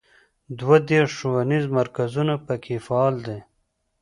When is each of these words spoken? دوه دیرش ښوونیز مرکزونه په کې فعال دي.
دوه 0.59 0.77
دیرش 0.87 1.11
ښوونیز 1.19 1.65
مرکزونه 1.77 2.33
په 2.45 2.53
کې 2.63 2.75
فعال 2.85 3.15
دي. 3.27 3.39